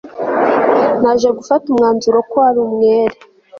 [1.01, 3.15] Naje gufata umwanzuro ko ari umwere